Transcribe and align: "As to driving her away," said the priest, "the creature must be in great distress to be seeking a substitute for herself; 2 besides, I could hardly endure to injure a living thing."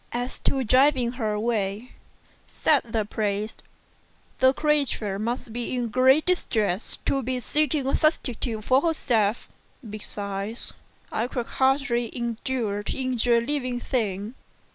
"As 0.11 0.39
to 0.45 0.63
driving 0.63 1.11
her 1.11 1.31
away," 1.31 1.91
said 2.47 2.81
the 2.85 3.05
priest, 3.05 3.61
"the 4.39 4.51
creature 4.51 5.19
must 5.19 5.53
be 5.53 5.75
in 5.75 5.89
great 5.89 6.25
distress 6.25 6.95
to 7.05 7.21
be 7.21 7.39
seeking 7.39 7.85
a 7.85 7.93
substitute 7.93 8.63
for 8.63 8.81
herself; 8.81 9.47
2 9.83 9.89
besides, 9.91 10.73
I 11.11 11.27
could 11.27 11.45
hardly 11.45 12.09
endure 12.17 12.81
to 12.81 12.97
injure 12.97 13.37
a 13.37 13.41
living 13.41 13.79
thing." 13.79 14.33